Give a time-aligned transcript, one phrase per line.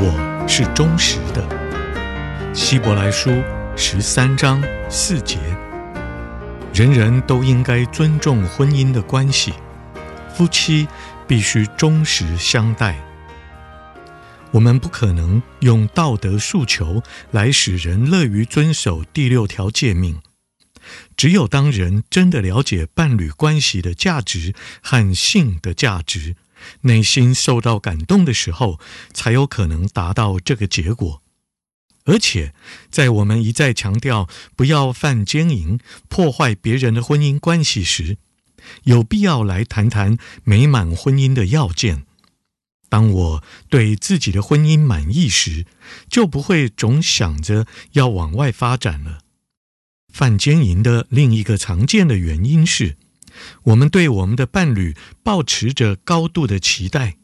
[0.00, 2.54] 我是忠实的。
[2.54, 3.42] 希伯来书
[3.76, 5.40] 十三章四节。
[6.72, 9.52] 人人都应该尊重婚姻的关系，
[10.32, 10.86] 夫妻
[11.26, 12.96] 必须忠实相待。
[14.52, 20.20] 我们不可能用道德诉求来使人乐于遵守第六条诫命。
[21.16, 26.36] 只有当人真的了解伴侣关系的价值和性的价值，
[26.82, 28.78] 内心受到感动的时候，
[29.12, 31.22] 才有可能达到这个结果。
[32.04, 32.54] 而且，
[32.90, 35.78] 在我们一再强调不要犯奸淫、
[36.08, 38.16] 破坏别人的婚姻关系时，
[38.84, 42.04] 有必要来谈谈美满婚姻的要件。
[42.88, 45.66] 当我对自己的婚姻满意时，
[46.08, 49.18] 就不会总想着要往外发展了。
[50.10, 52.96] 犯奸淫的另一个常见的原因是，
[53.64, 57.16] 我们对我们的伴侣抱持着高度的期待。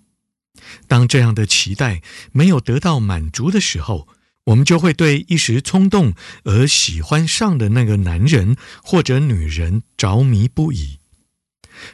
[0.87, 2.01] 当这样的期待
[2.33, 4.09] 没有得到满足的时候，
[4.45, 6.15] 我们就会对一时冲动
[6.45, 10.99] 而喜欢上的那个男人或者女人着迷不已。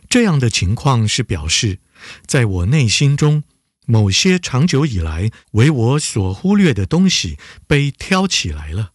[0.09, 1.79] 这样的情况是表示，
[2.27, 3.45] 在我内心中，
[3.87, 8.93] 某些长久以来为我所忽略的东西被挑起来了。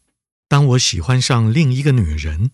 [0.48, 2.52] 当我喜欢上另一个女人，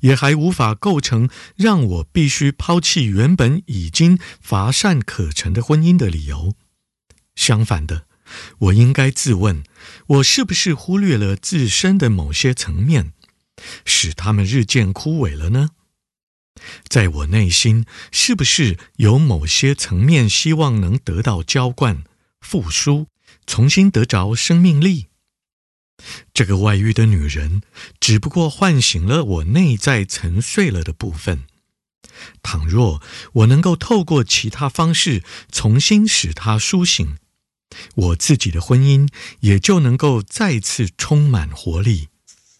[0.00, 6.54] 也还无法构成让我必须抛弃原本已经乏善可陈的婚姻的理由。
[7.34, 8.06] 相反的。
[8.58, 9.64] 我应该自问：
[10.06, 13.12] 我是不是忽略了自身的某些层面，
[13.84, 15.70] 使他们日渐枯萎了呢？
[16.88, 22.04] 在我内心，是不是有某些层面希望能得到浇灌、
[22.40, 23.08] 复苏、
[23.46, 25.08] 重新得着生命力？
[26.32, 27.62] 这个外遇的女人
[27.98, 31.44] 只不过唤醒了我内在沉睡了的部分。
[32.42, 33.00] 倘若
[33.32, 37.16] 我能够透过其他方式重新使她苏醒，
[37.94, 39.08] 我自己的婚姻
[39.40, 42.08] 也就能够再次充满活力。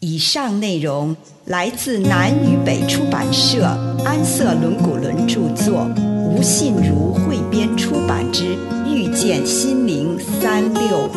[0.00, 1.14] 以上内容
[1.44, 3.64] 来自南与北出版社
[4.02, 11.12] 安瑟伦古伦著作，吴信如汇编出版之《遇见心灵三六五》。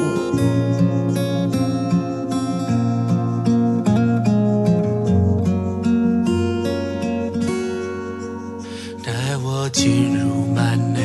[9.83, 11.01] 进入幔内。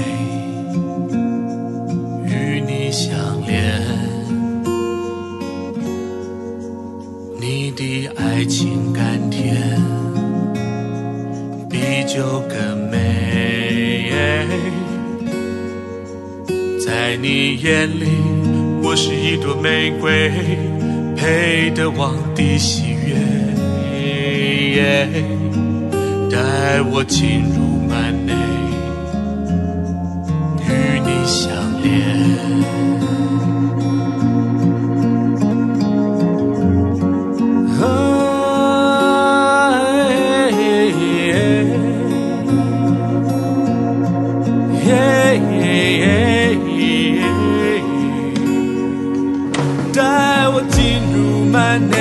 [2.25, 3.11] 与你相
[3.45, 3.83] 连，
[7.41, 9.57] 你的爱情甘甜，
[11.69, 14.13] 比酒更美。
[16.87, 18.07] 在你眼里，
[18.81, 20.31] 我是一朵玫瑰，
[21.17, 23.19] 配得王的喜悦。
[26.31, 27.68] 带我进入
[31.83, 31.87] 连，
[44.91, 44.91] 哎，
[49.93, 49.99] 带
[50.49, 50.79] 我进
[51.15, 51.17] 入
[51.51, 51.57] 曼
[51.91, 51.95] 内，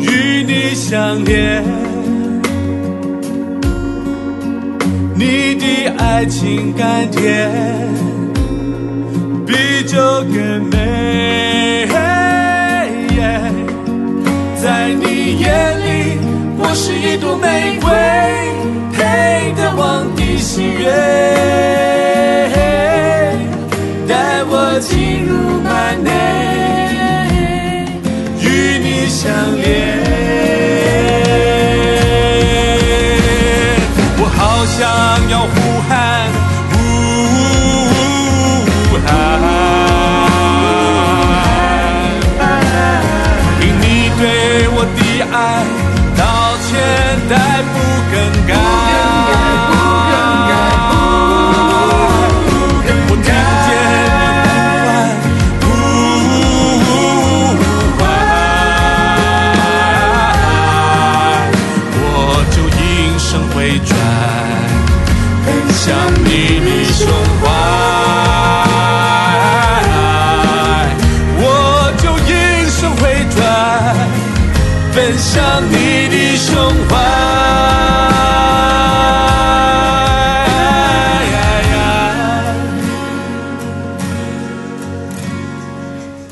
[0.00, 0.04] 与
[0.44, 0.50] 你。
[0.76, 1.64] 相连，
[6.16, 7.50] 爱情甘甜，
[9.46, 9.98] 比酒
[10.32, 11.86] 更美。
[14.56, 16.16] 在你眼里，
[16.56, 17.90] 我是一朵玫瑰，
[18.94, 20.88] 配得王的喜悦。
[24.08, 26.10] 带我进入幔内，
[28.40, 29.66] 与你相连。
[34.78, 34.84] 想
[35.30, 35.46] 要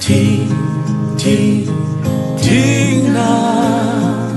[0.06, 0.46] 听
[1.16, 1.66] 听
[2.36, 4.28] 听啊，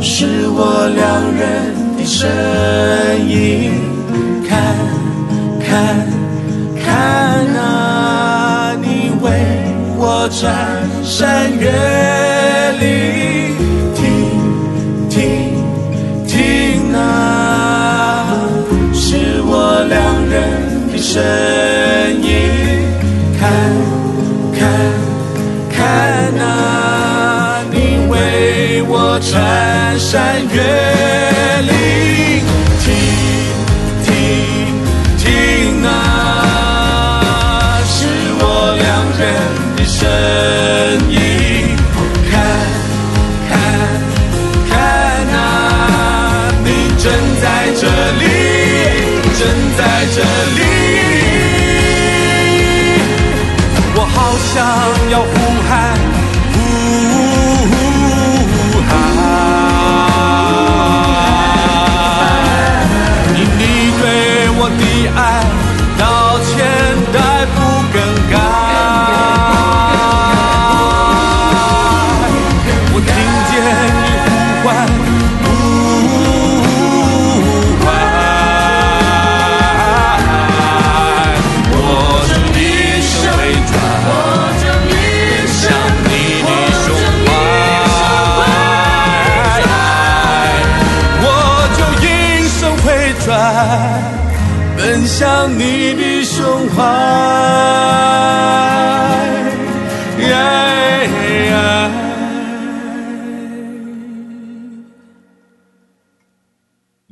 [0.00, 2.26] 是我两人的声
[3.28, 3.70] 音。
[4.48, 4.74] 看
[5.60, 6.08] 看
[6.82, 6.88] 看
[7.54, 9.28] 啊，你为
[9.98, 10.42] 我穿
[11.04, 11.70] 山越
[12.80, 12.86] 岭。
[13.94, 14.00] 听
[15.10, 15.20] 听
[16.26, 18.40] 听啊，
[18.94, 19.94] 是我两
[20.30, 21.53] 人的声。
[30.14, 30.83] 山越。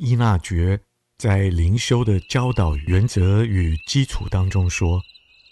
[0.05, 0.77] 伊纳爵
[1.17, 5.01] 在灵修的教导原则与基础当中说，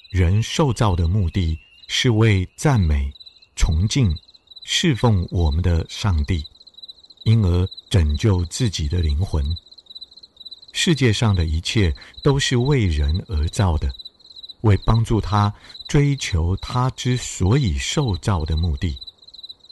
[0.10, 1.58] 人受造的目的
[1.88, 3.10] 是为赞美、
[3.56, 4.14] 崇敬、
[4.66, 6.44] 侍奉我们的上帝，
[7.24, 9.56] 因而拯救自己的灵魂。
[10.74, 13.90] 世界上的一切都是为人而造的，
[14.64, 15.54] 为帮助他
[15.88, 18.98] 追求他之所以受造的目的。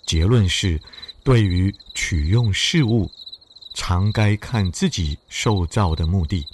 [0.06, 0.80] 结论是，
[1.22, 3.12] 对于取用事物，
[3.80, 6.46] 常该看自己受造的目的，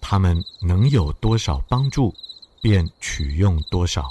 [0.00, 2.14] 他们能有多少帮助，
[2.62, 4.04] 便取用多少；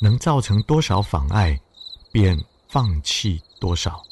[0.00, 1.60] 能造成多少妨碍，
[2.10, 4.02] 便放弃多少。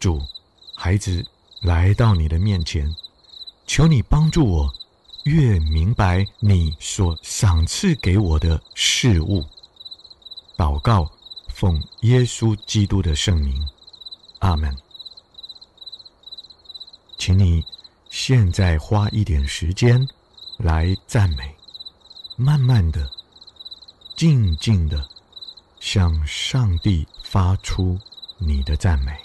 [0.00, 0.22] 主，
[0.74, 1.22] 孩子
[1.60, 2.96] 来到你的面前，
[3.66, 4.74] 求你帮助我，
[5.24, 9.44] 越明白你所赏赐给我的事物。
[10.56, 11.12] 祷告，
[11.62, 13.64] 奉耶稣基督的圣名，
[14.40, 14.76] 阿门。
[17.16, 17.64] 请你
[18.10, 20.04] 现在花一点时间
[20.56, 21.54] 来赞美，
[22.34, 23.08] 慢慢的、
[24.16, 25.08] 静静的
[25.78, 27.96] 向上帝发出
[28.38, 29.21] 你的赞美。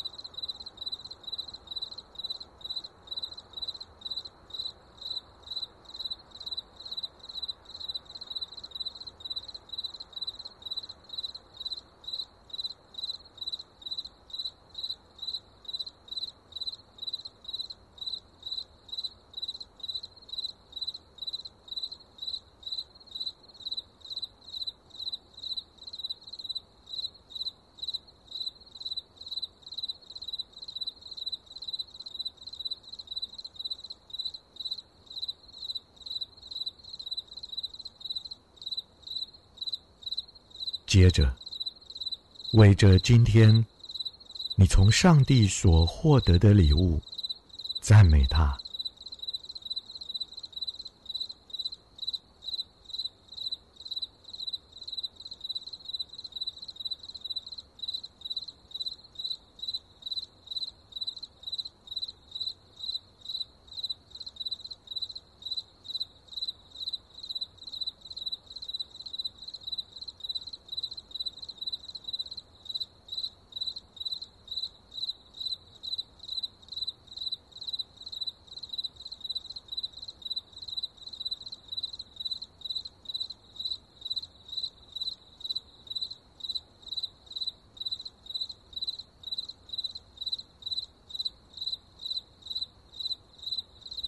[40.98, 41.32] 接着，
[42.54, 43.64] 为着今天
[44.56, 47.00] 你从上帝所获得的礼物，
[47.82, 48.58] 赞美他。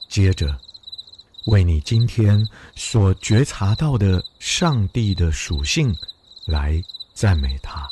[0.09, 0.59] 接着，
[1.45, 5.95] 为你今天所觉察到的上帝的属性
[6.45, 7.87] 来赞美他。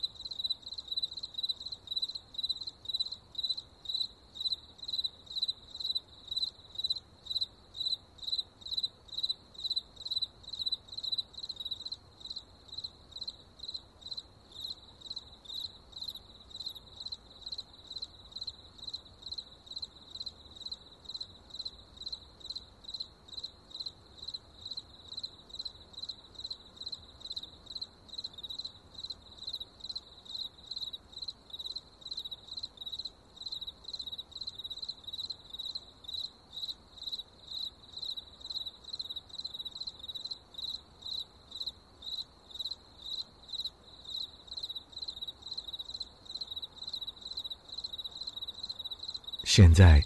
[49.48, 50.04] 现在，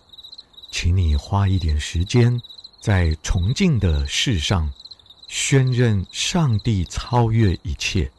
[0.70, 2.40] 请你花一点时间，
[2.80, 4.72] 在崇敬的事上，
[5.28, 8.12] 宣认上帝超越一切，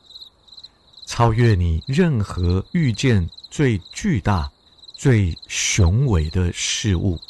[1.07, 4.50] 超越你任何遇见最巨大、
[4.95, 7.21] 最雄伟的事物，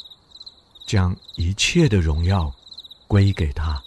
[0.87, 2.51] 将一切的荣耀
[3.07, 3.82] 归给他。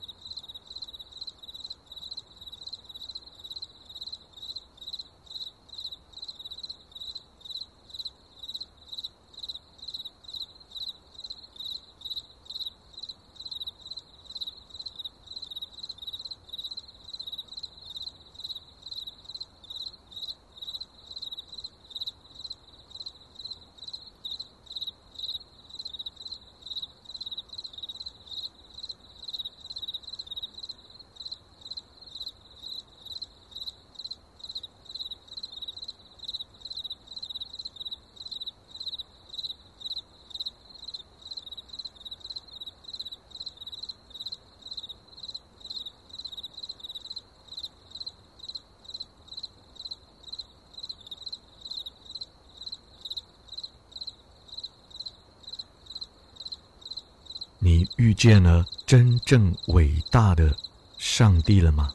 [57.96, 60.54] 遇见了真正伟大的
[60.98, 61.92] 上帝了吗？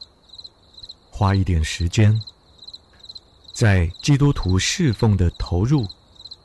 [1.10, 2.20] 花一点时间，
[3.52, 5.86] 在基督徒侍奉的投入，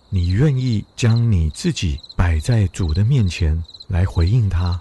[0.10, 4.80] 你愿意将你自己摆在主的面前来回应他，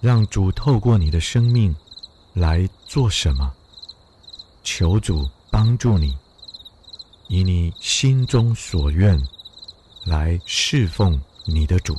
[0.00, 1.74] 让主透过你的生命
[2.34, 3.52] 来做什么？
[4.62, 6.16] 求主帮助你，
[7.26, 9.20] 以你心中所愿
[10.04, 11.96] 来侍奉你的主。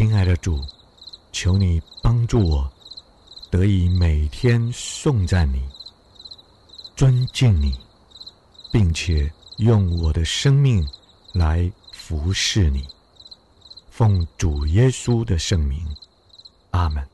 [0.00, 0.58] 亲爱的主，
[1.30, 2.72] 求你帮助我，
[3.50, 5.62] 得以每天颂赞你、
[6.96, 7.78] 尊敬你，
[8.72, 10.88] 并且用我的生命
[11.34, 12.88] 来服侍你。
[13.90, 15.86] 奉主耶稣的圣名，
[16.70, 17.06] 阿门。